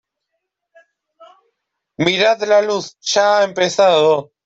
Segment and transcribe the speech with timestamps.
[1.97, 4.31] mirad la luz, ya ha empezado.